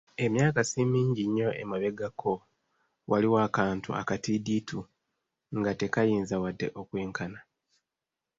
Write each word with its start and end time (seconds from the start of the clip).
Emyaka 0.25 0.61
si 0.69 0.81
mingi 0.93 1.23
nnyo 1.27 1.49
emabegako 1.61 2.33
waliwo 3.09 3.37
akantu 3.47 3.89
akatiddiitu 4.01 4.79
nga 5.57 5.71
tekayinza 5.79 6.35
wadde 6.43 6.67
okwenkana 6.81 7.39